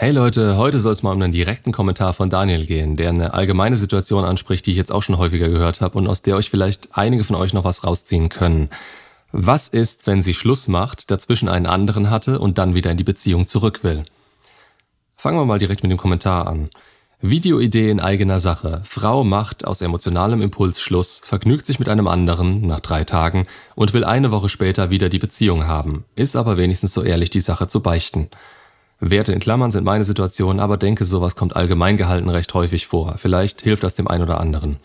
[0.00, 3.34] Hey Leute, heute soll es mal um einen direkten Kommentar von Daniel gehen, der eine
[3.34, 6.48] allgemeine Situation anspricht, die ich jetzt auch schon häufiger gehört habe und aus der euch
[6.48, 8.70] vielleicht einige von euch noch was rausziehen können.
[9.30, 13.04] Was ist, wenn sie Schluss macht, dazwischen einen anderen hatte und dann wieder in die
[13.04, 14.02] Beziehung zurück will?
[15.18, 16.70] Fangen wir mal direkt mit dem Kommentar an.
[17.20, 18.80] Videoidee in eigener Sache.
[18.86, 23.44] Frau macht aus emotionalem Impuls Schluss, vergnügt sich mit einem anderen nach drei Tagen
[23.74, 27.42] und will eine Woche später wieder die Beziehung haben, ist aber wenigstens so ehrlich, die
[27.42, 28.30] Sache zu beichten.
[29.00, 33.16] Werte in Klammern sind meine Situation, aber denke, sowas kommt allgemein gehalten recht häufig vor.
[33.16, 34.76] Vielleicht hilft das dem einen oder anderen.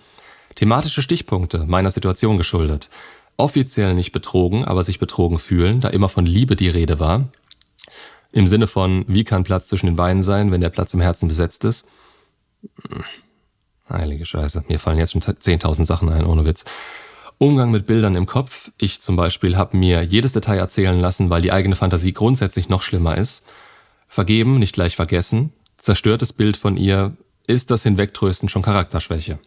[0.55, 2.90] Thematische Stichpunkte meiner Situation geschuldet.
[3.36, 7.28] Offiziell nicht betrogen, aber sich betrogen fühlen, da immer von Liebe die Rede war.
[8.32, 11.27] Im Sinne von, wie kann Platz zwischen den Beinen sein, wenn der Platz im Herzen
[11.27, 11.86] besetzt ist?
[13.90, 16.63] Heilige Scheiße, mir fallen jetzt schon 10.000 Sachen ein, ohne Witz.
[17.38, 18.72] Umgang mit Bildern im Kopf.
[18.77, 22.82] Ich zum Beispiel habe mir jedes Detail erzählen lassen, weil die eigene Fantasie grundsätzlich noch
[22.82, 23.46] schlimmer ist.
[24.16, 25.52] Vergeben, nicht gleich vergessen.
[25.76, 27.18] Zerstörtes Bild von ihr.
[27.48, 29.40] Ist das Hinwegtrösten schon Charakterschwäche?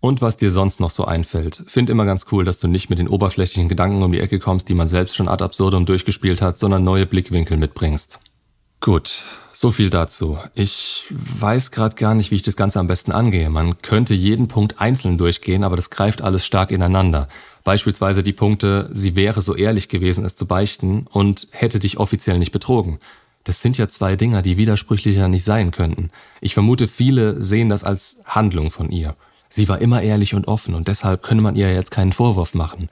[0.00, 1.62] Und was dir sonst noch so einfällt.
[1.66, 4.70] Find immer ganz cool, dass du nicht mit den oberflächlichen Gedanken um die Ecke kommst,
[4.70, 8.18] die man selbst schon ad absurdum durchgespielt hat, sondern neue Blickwinkel mitbringst.
[8.80, 10.38] Gut, so viel dazu.
[10.54, 13.50] Ich weiß gerade gar nicht, wie ich das Ganze am besten angehe.
[13.50, 17.28] Man könnte jeden Punkt einzeln durchgehen, aber das greift alles stark ineinander.
[17.62, 22.38] Beispielsweise die Punkte, sie wäre so ehrlich gewesen, es zu beichten und hätte dich offiziell
[22.38, 22.98] nicht betrogen.
[23.44, 26.10] Das sind ja zwei Dinger, die widersprüchlicher nicht sein könnten.
[26.40, 29.16] Ich vermute, viele sehen das als Handlung von ihr.
[29.48, 32.88] Sie war immer ehrlich und offen und deshalb könne man ihr jetzt keinen Vorwurf machen.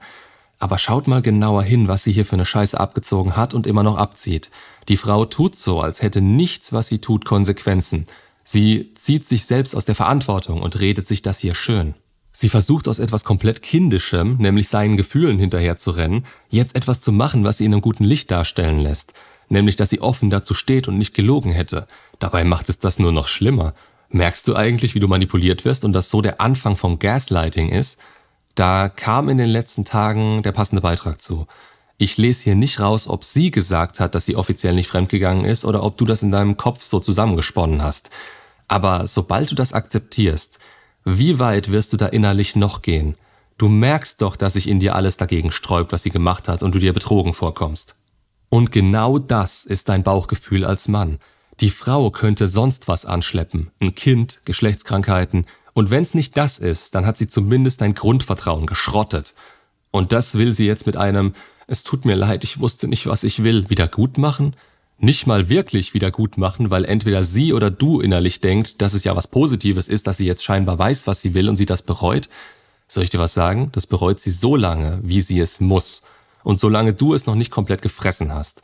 [0.59, 3.81] Aber schaut mal genauer hin, was sie hier für eine Scheiße abgezogen hat und immer
[3.81, 4.51] noch abzieht.
[4.87, 8.05] Die Frau tut so, als hätte nichts, was sie tut, Konsequenzen.
[8.43, 11.95] Sie zieht sich selbst aus der Verantwortung und redet sich das hier schön.
[12.33, 17.57] Sie versucht aus etwas komplett Kindischem, nämlich seinen Gefühlen hinterherzurennen, jetzt etwas zu machen, was
[17.57, 19.13] sie in einem guten Licht darstellen lässt
[19.51, 21.85] nämlich dass sie offen dazu steht und nicht gelogen hätte.
[22.17, 23.73] Dabei macht es das nur noch schlimmer.
[24.09, 27.99] Merkst du eigentlich, wie du manipuliert wirst und dass so der Anfang vom Gaslighting ist?
[28.55, 31.47] Da kam in den letzten Tagen der passende Beitrag zu.
[31.97, 35.65] Ich lese hier nicht raus, ob sie gesagt hat, dass sie offiziell nicht fremdgegangen ist
[35.65, 38.09] oder ob du das in deinem Kopf so zusammengesponnen hast.
[38.67, 40.59] Aber sobald du das akzeptierst,
[41.03, 43.15] wie weit wirst du da innerlich noch gehen?
[43.57, 46.73] Du merkst doch, dass sich in dir alles dagegen sträubt, was sie gemacht hat und
[46.73, 47.95] du dir betrogen vorkommst.
[48.49, 51.19] Und genau das ist dein Bauchgefühl als Mann.
[51.59, 57.05] Die Frau könnte sonst was anschleppen, ein Kind, Geschlechtskrankheiten, und wenn's nicht das ist, dann
[57.05, 59.33] hat sie zumindest dein Grundvertrauen geschrottet.
[59.91, 61.33] Und das will sie jetzt mit einem
[61.67, 64.55] Es tut mir leid, ich wusste nicht, was ich will, wieder gut machen?
[65.03, 69.03] Nicht mal wirklich wieder gut machen, weil entweder sie oder du innerlich denkt, dass es
[69.03, 71.81] ja was Positives ist, dass sie jetzt scheinbar weiß, was sie will und sie das
[71.81, 72.29] bereut.
[72.87, 73.69] Soll ich dir was sagen?
[73.71, 76.03] Das bereut sie so lange, wie sie es muss
[76.43, 78.61] und solange du es noch nicht komplett gefressen hast.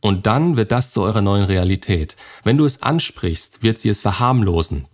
[0.00, 2.16] Und dann wird das zu eurer neuen Realität.
[2.42, 4.86] Wenn du es ansprichst, wird sie es verharmlosen.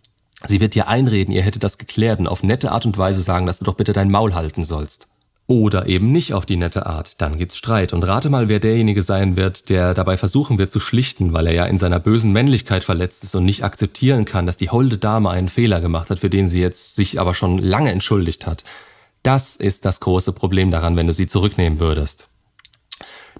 [0.47, 3.47] Sie wird dir einreden, ihr hättet das geklärt und auf nette Art und Weise sagen,
[3.47, 5.09] dass du doch bitte dein Maul halten sollst.
[5.49, 7.93] Oder eben nicht auf die nette Art, dann gibt's Streit.
[7.93, 11.53] Und rate mal, wer derjenige sein wird, der dabei versuchen wird zu schlichten, weil er
[11.53, 15.31] ja in seiner bösen Männlichkeit verletzt ist und nicht akzeptieren kann, dass die holde Dame
[15.31, 18.65] einen Fehler gemacht hat, für den sie jetzt sich aber schon lange entschuldigt hat.
[19.23, 22.29] Das ist das große Problem daran, wenn du sie zurücknehmen würdest.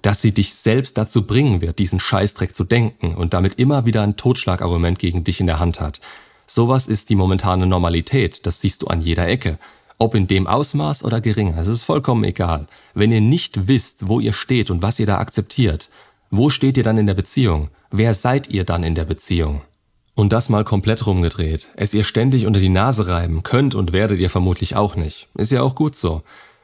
[0.01, 4.01] Dass sie dich selbst dazu bringen wird, diesen Scheißdreck zu denken und damit immer wieder
[4.01, 6.01] ein Totschlagargument gegen dich in der Hand hat.
[6.47, 9.57] Sowas ist die momentane Normalität, das siehst du an jeder Ecke.
[9.97, 12.67] Ob in dem Ausmaß oder geringer, es ist vollkommen egal.
[12.93, 15.89] Wenn ihr nicht wisst, wo ihr steht und was ihr da akzeptiert,
[16.29, 17.69] wo steht ihr dann in der Beziehung?
[17.91, 19.61] Wer seid ihr dann in der Beziehung?
[20.15, 21.69] Und das mal komplett rumgedreht.
[21.75, 25.27] Es ihr ständig unter die Nase reiben könnt und werdet ihr vermutlich auch nicht.
[25.35, 26.21] Ist ja auch gut so.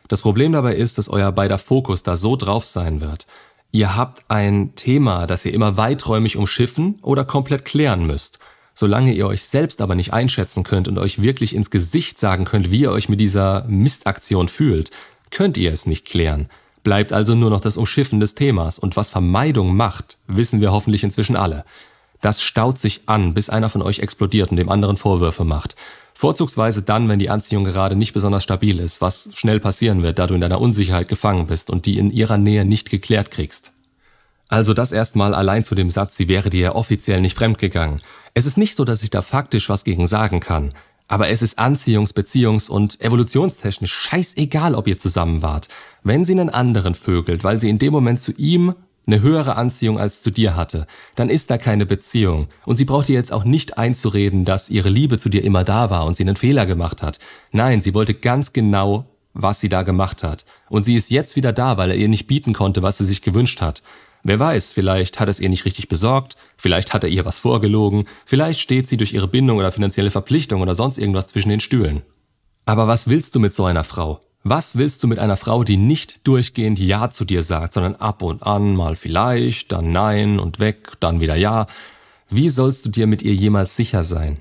[0.08, 3.28] Das Problem dabei ist, dass euer beider Fokus da so drauf sein wird.
[3.72, 8.40] Ihr habt ein Thema, das ihr immer weiträumig umschiffen oder komplett klären müsst.
[8.80, 12.72] Solange ihr euch selbst aber nicht einschätzen könnt und euch wirklich ins Gesicht sagen könnt,
[12.72, 14.92] wie ihr euch mit dieser Mistaktion fühlt,
[15.32, 16.48] könnt ihr es nicht klären.
[16.82, 21.04] Bleibt also nur noch das Umschiffen des Themas und was Vermeidung macht, wissen wir hoffentlich
[21.04, 21.66] inzwischen alle.
[22.22, 25.76] Das staut sich an, bis einer von euch explodiert und dem anderen Vorwürfe macht.
[26.14, 30.28] Vorzugsweise dann, wenn die Anziehung gerade nicht besonders stabil ist, was schnell passieren wird, da
[30.28, 33.74] du in deiner Unsicherheit gefangen bist und die in ihrer Nähe nicht geklärt kriegst.
[34.48, 38.02] Also das erstmal allein zu dem Satz, sie wäre dir offiziell nicht fremdgegangen.
[38.34, 40.74] Es ist nicht so, dass ich da faktisch was gegen sagen kann.
[41.08, 45.68] Aber es ist anziehungs-, beziehungs- und evolutionstechnisch scheißegal, ob ihr zusammen wart.
[46.04, 48.74] Wenn sie einen anderen vögelt, weil sie in dem Moment zu ihm
[49.08, 50.86] eine höhere Anziehung als zu dir hatte,
[51.16, 52.48] dann ist da keine Beziehung.
[52.66, 55.90] Und sie braucht dir jetzt auch nicht einzureden, dass ihre Liebe zu dir immer da
[55.90, 57.20] war und sie einen Fehler gemacht hat.
[57.52, 60.46] Nein, sie wollte ganz genau, was sie da gemacht hat.
[60.70, 63.24] Und sie ist jetzt wieder da, weil er ihr nicht bieten konnte, was sie sich
[63.24, 63.82] gewünscht hat.
[64.24, 68.06] Wer weiß, vielleicht hat es ihr nicht richtig besorgt, vielleicht hat er ihr was vorgelogen,
[68.26, 72.02] vielleicht steht sie durch ihre Bindung oder finanzielle Verpflichtung oder sonst irgendwas zwischen den Stühlen.
[72.66, 74.20] Aber was willst du mit so einer Frau?
[74.44, 78.22] Was willst du mit einer Frau, die nicht durchgehend Ja zu dir sagt, sondern ab
[78.22, 81.68] und an mal vielleicht, dann Nein und weg, dann wieder Ja?
[82.30, 84.38] Wie sollst du dir mit ihr jemals sicher sein?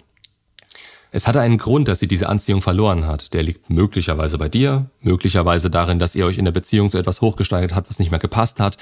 [1.11, 3.33] Es hatte einen Grund, dass sie diese Anziehung verloren hat.
[3.33, 7.23] Der liegt möglicherweise bei dir, möglicherweise darin, dass ihr euch in der Beziehung zu etwas
[7.23, 8.77] hochgesteigert hat, was nicht mehr gepasst hat.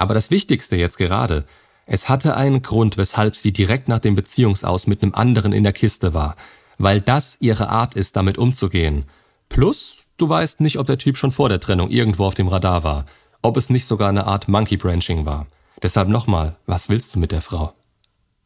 [0.00, 1.44] Aber das Wichtigste jetzt gerade,
[1.84, 5.74] es hatte einen Grund, weshalb sie direkt nach dem Beziehungsaus mit einem anderen in der
[5.74, 6.36] Kiste war.
[6.78, 9.04] Weil das ihre Art ist, damit umzugehen.
[9.50, 12.82] Plus, du weißt nicht, ob der Typ schon vor der Trennung irgendwo auf dem Radar
[12.82, 13.04] war.
[13.42, 15.46] Ob es nicht sogar eine Art Monkey Branching war.
[15.82, 17.74] Deshalb nochmal, was willst du mit der Frau?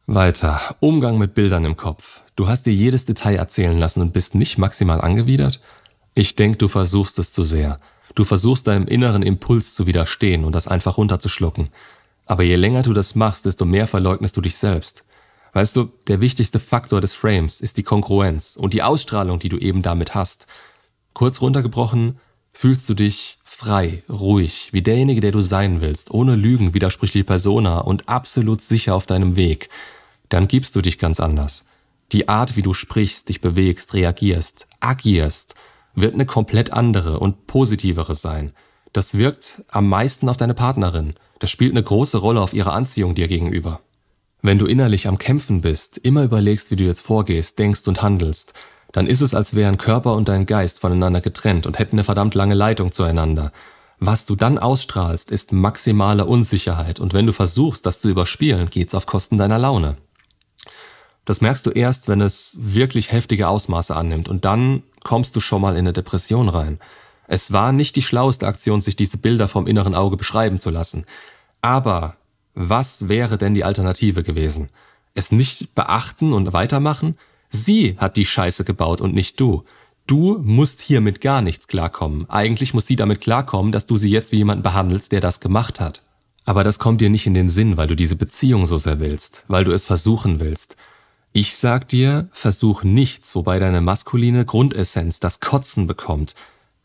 [0.07, 0.59] Weiter.
[0.81, 2.21] Umgang mit Bildern im Kopf.
[2.35, 5.61] Du hast dir jedes Detail erzählen lassen und bist nicht maximal angewidert?
[6.15, 7.79] Ich denke, du versuchst es zu sehr.
[8.15, 11.69] Du versuchst deinem inneren Impuls zu widerstehen und das einfach runterzuschlucken.
[12.25, 15.03] Aber je länger du das machst, desto mehr verleugnest du dich selbst.
[15.53, 19.57] Weißt du, der wichtigste Faktor des Frames ist die Kongruenz und die Ausstrahlung, die du
[19.57, 20.47] eben damit hast.
[21.13, 22.17] Kurz runtergebrochen,
[22.51, 27.79] fühlst du dich frei, ruhig, wie derjenige, der du sein willst, ohne Lügen, widersprüchliche Persona
[27.79, 29.69] und absolut sicher auf deinem Weg
[30.29, 31.65] dann gibst du dich ganz anders.
[32.11, 35.55] Die Art, wie du sprichst, dich bewegst, reagierst, agierst,
[35.95, 38.53] wird eine komplett andere und positivere sein.
[38.93, 41.15] Das wirkt am meisten auf deine Partnerin.
[41.39, 43.81] Das spielt eine große Rolle auf ihre Anziehung dir gegenüber.
[44.41, 48.53] Wenn du innerlich am Kämpfen bist, immer überlegst, wie du jetzt vorgehst, denkst und handelst,
[48.91, 52.35] dann ist es, als wären Körper und dein Geist voneinander getrennt und hätten eine verdammt
[52.35, 53.51] lange Leitung zueinander.
[53.99, 58.95] Was du dann ausstrahlst, ist maximale Unsicherheit und wenn du versuchst, das zu überspielen, geht's
[58.95, 59.97] auf Kosten deiner Laune.
[61.25, 65.61] Das merkst du erst, wenn es wirklich heftige Ausmaße annimmt und dann kommst du schon
[65.61, 66.79] mal in eine Depression rein.
[67.27, 71.05] Es war nicht die schlaueste Aktion, sich diese Bilder vom inneren Auge beschreiben zu lassen.
[71.61, 72.15] Aber
[72.53, 74.69] was wäre denn die Alternative gewesen?
[75.15, 77.17] Es nicht beachten und weitermachen?
[77.49, 79.63] Sie hat die Scheiße gebaut und nicht du.
[80.07, 82.29] Du musst hier mit gar nichts klarkommen.
[82.29, 85.79] Eigentlich muss sie damit klarkommen, dass du sie jetzt wie jemanden behandelst, der das gemacht
[85.79, 86.03] hat.
[86.45, 89.43] Aber das kommt dir nicht in den Sinn, weil du diese Beziehung so sehr willst,
[89.47, 90.77] weil du es versuchen willst.
[91.37, 96.33] Ich sag dir, versuch nichts, wobei deine maskuline Grundessenz das Kotzen bekommt.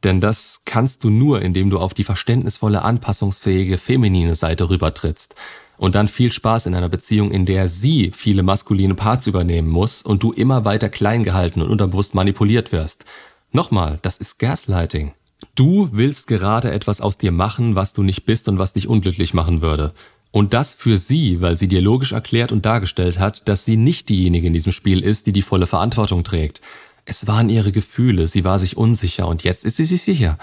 [0.02, 5.36] Denn das kannst du nur, indem du auf die verständnisvolle, anpassungsfähige, feminine Seite rübertrittst.
[5.76, 10.02] Und dann viel Spaß in einer Beziehung, in der sie viele maskuline Parts übernehmen muss
[10.02, 13.04] und du immer weiter klein gehalten und unterbewusst manipuliert wirst.
[13.52, 15.12] Nochmal, das ist Gaslighting.
[15.54, 19.32] Du willst gerade etwas aus dir machen, was du nicht bist und was dich unglücklich
[19.32, 19.94] machen würde.
[20.32, 24.08] Und das für sie, weil sie dir logisch erklärt und dargestellt hat, dass sie nicht
[24.08, 26.60] diejenige in diesem Spiel ist, die die volle Verantwortung trägt.
[27.04, 30.38] Es waren ihre Gefühle, sie war sich unsicher und jetzt ist sie sich sicher.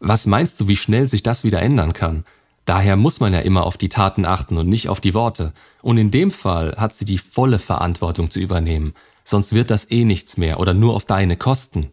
[0.00, 2.24] Was meinst du, wie schnell sich das wieder ändern kann?
[2.64, 5.52] Daher muss man ja immer auf die Taten achten und nicht auf die Worte.
[5.82, 8.94] Und in dem Fall hat sie die volle Verantwortung zu übernehmen.
[9.24, 11.90] Sonst wird das eh nichts mehr oder nur auf deine Kosten.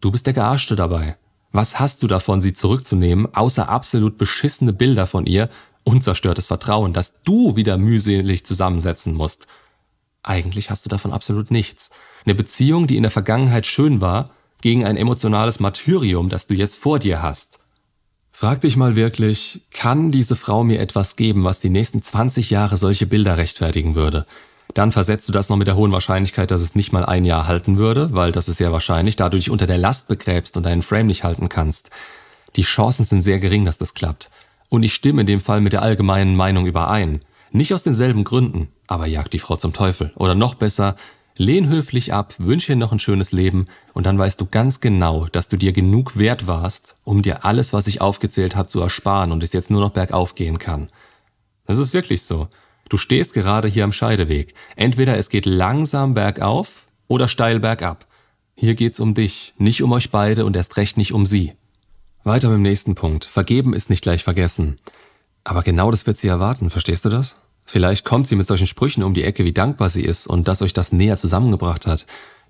[0.00, 1.16] Du bist der Gearschte dabei.
[1.52, 5.48] Was hast du davon, sie zurückzunehmen, außer absolut beschissene Bilder von ihr
[5.84, 9.46] unzerstörtes Vertrauen, das du wieder mühselig zusammensetzen musst.
[10.22, 11.90] Eigentlich hast du davon absolut nichts.
[12.24, 14.30] Eine Beziehung, die in der Vergangenheit schön war,
[14.62, 17.60] gegen ein emotionales Martyrium, das du jetzt vor dir hast.
[18.32, 22.78] Frag dich mal wirklich, kann diese Frau mir etwas geben, was die nächsten 20 Jahre
[22.78, 24.26] solche Bilder rechtfertigen würde?
[24.72, 27.46] Dann versetzt du das noch mit der hohen Wahrscheinlichkeit, dass es nicht mal ein Jahr
[27.46, 30.64] halten würde, weil das ist sehr wahrscheinlich, da du dich unter der Last begräbst und
[30.64, 31.90] deinen Frame nicht halten kannst.
[32.56, 34.30] Die Chancen sind sehr gering, dass das klappt.
[34.74, 37.20] Und ich stimme in dem Fall mit der allgemeinen Meinung überein.
[37.52, 40.10] Nicht aus denselben Gründen, aber jag die Frau zum Teufel.
[40.16, 40.96] Oder noch besser,
[41.36, 45.28] lehn höflich ab, wünsch ihr noch ein schönes Leben und dann weißt du ganz genau,
[45.30, 49.30] dass du dir genug wert warst, um dir alles, was ich aufgezählt habe, zu ersparen
[49.30, 50.88] und es jetzt nur noch bergauf gehen kann.
[51.66, 52.48] Das ist wirklich so.
[52.88, 54.54] Du stehst gerade hier am Scheideweg.
[54.74, 58.08] Entweder es geht langsam bergauf oder steil bergab.
[58.56, 61.52] Hier geht's um dich, nicht um euch beide und erst recht nicht um sie.
[62.24, 63.26] Weiter mit dem nächsten Punkt.
[63.26, 64.76] Vergeben ist nicht gleich vergessen.
[65.44, 67.36] Aber genau das wird sie erwarten, verstehst du das?
[67.66, 70.62] Vielleicht kommt sie mit solchen Sprüchen um die Ecke, wie dankbar sie ist und dass
[70.62, 72.06] euch das näher zusammengebracht hat.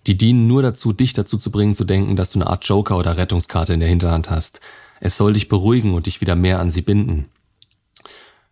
[0.06, 2.96] Die dienen nur dazu, dich dazu zu bringen, zu denken, dass du eine Art Joker
[2.96, 4.60] oder Rettungskarte in der Hinterhand hast.
[5.00, 7.26] Es soll dich beruhigen und dich wieder mehr an sie binden.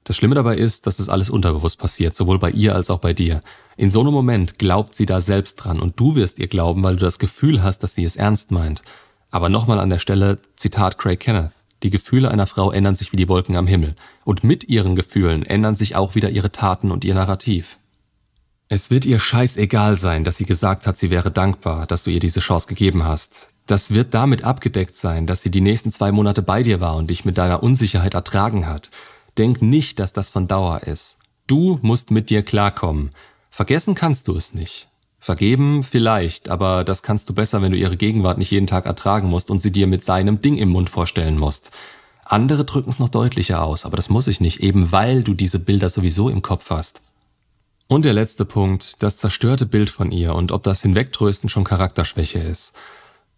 [0.02, 3.12] Das Schlimme dabei ist, dass das alles unterbewusst passiert, sowohl bei ihr als auch bei
[3.12, 3.42] dir.
[3.76, 6.96] In so einem Moment glaubt sie da selbst dran und du wirst ihr glauben, weil
[6.96, 8.82] du das Gefühl hast, dass sie es ernst meint.
[9.32, 11.50] Aber nochmal an der Stelle Zitat Craig Kenneth.
[11.82, 13.96] Die Gefühle einer Frau ändern sich wie die Wolken am Himmel.
[14.24, 17.80] Und mit ihren Gefühlen ändern sich auch wieder ihre Taten und ihr Narrativ.
[18.68, 22.20] Es wird ihr scheißegal sein, dass sie gesagt hat, sie wäre dankbar, dass du ihr
[22.20, 23.48] diese Chance gegeben hast.
[23.66, 27.10] Das wird damit abgedeckt sein, dass sie die nächsten zwei Monate bei dir war und
[27.10, 28.90] dich mit deiner Unsicherheit ertragen hat.
[29.38, 31.18] Denk nicht, dass das von Dauer ist.
[31.46, 33.10] Du musst mit dir klarkommen.
[33.50, 34.88] Vergessen kannst du es nicht.
[35.22, 39.28] Vergeben vielleicht, aber das kannst du besser, wenn du ihre Gegenwart nicht jeden Tag ertragen
[39.28, 41.70] musst und sie dir mit seinem Ding im Mund vorstellen musst.
[42.24, 45.60] Andere drücken es noch deutlicher aus, aber das muss ich nicht, eben weil du diese
[45.60, 47.02] Bilder sowieso im Kopf hast.
[47.86, 52.40] Und der letzte Punkt, das zerstörte Bild von ihr und ob das Hinwegtrösten schon Charakterschwäche
[52.40, 52.74] ist.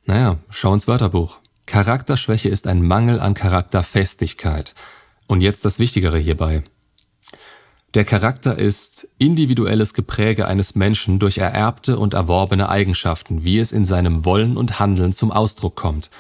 [0.06, 1.38] Naja, schau ins Wörterbuch.
[1.66, 4.74] Charakterschwäche ist ein Mangel an Charakterfestigkeit.
[5.26, 6.64] Und jetzt das Wichtigere hierbei.
[7.94, 13.84] Der Charakter ist individuelles Gepräge eines Menschen durch ererbte und erworbene Eigenschaften, wie es in
[13.84, 16.10] seinem Wollen und Handeln zum Ausdruck kommt.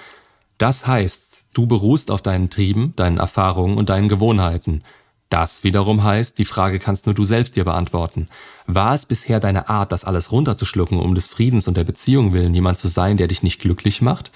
[0.56, 4.84] Das heißt, du beruhst auf deinen Trieben, deinen Erfahrungen und deinen Gewohnheiten.
[5.30, 8.28] Das wiederum heißt, die Frage kannst nur du selbst dir beantworten.
[8.68, 12.54] War es bisher deine Art, das alles runterzuschlucken, um des Friedens und der Beziehung willen
[12.54, 14.30] jemand zu sein, der dich nicht glücklich macht?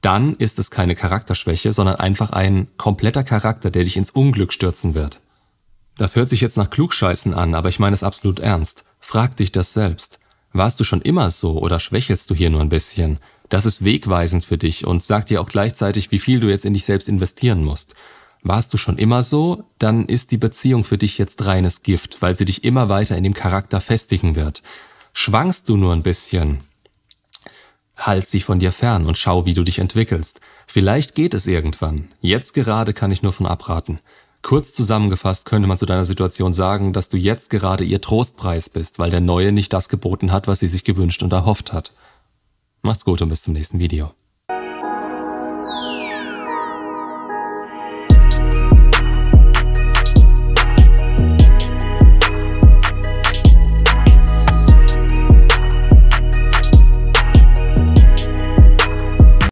[0.00, 4.94] Dann ist es keine Charakterschwäche, sondern einfach ein kompletter Charakter, der dich ins Unglück stürzen
[4.94, 5.20] wird.
[5.96, 8.84] Das hört sich jetzt nach Klugscheißen an, aber ich meine es absolut ernst.
[9.00, 10.18] Frag dich das selbst.
[10.52, 13.18] Warst du schon immer so oder schwächelst du hier nur ein bisschen?
[13.48, 16.74] Das ist wegweisend für dich und sagt dir auch gleichzeitig, wie viel du jetzt in
[16.74, 17.94] dich selbst investieren musst.
[18.42, 22.34] Warst du schon immer so, dann ist die Beziehung für dich jetzt reines Gift, weil
[22.34, 24.62] sie dich immer weiter in dem Charakter festigen wird.
[25.12, 26.60] Schwankst du nur ein bisschen,
[27.96, 30.40] halt sie von dir fern und schau, wie du dich entwickelst.
[30.66, 32.08] Vielleicht geht es irgendwann.
[32.20, 34.00] Jetzt gerade kann ich nur von abraten.
[34.42, 38.98] Kurz zusammengefasst könnte man zu deiner Situation sagen, dass du jetzt gerade ihr Trostpreis bist,
[38.98, 41.92] weil der Neue nicht das geboten hat, was sie sich gewünscht und erhofft hat.
[42.82, 44.12] Macht's gut und bis zum nächsten Video.